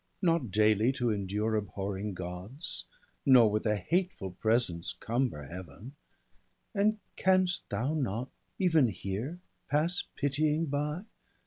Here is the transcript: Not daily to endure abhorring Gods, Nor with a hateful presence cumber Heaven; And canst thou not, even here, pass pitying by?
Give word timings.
Not 0.23 0.49
daily 0.49 0.91
to 0.93 1.11
endure 1.11 1.55
abhorring 1.55 2.15
Gods, 2.15 2.85
Nor 3.23 3.51
with 3.51 3.67
a 3.67 3.75
hateful 3.75 4.31
presence 4.31 4.93
cumber 4.93 5.43
Heaven; 5.43 5.93
And 6.73 6.97
canst 7.15 7.69
thou 7.69 7.93
not, 7.93 8.29
even 8.57 8.87
here, 8.87 9.41
pass 9.69 10.05
pitying 10.15 10.65
by? 10.65 11.03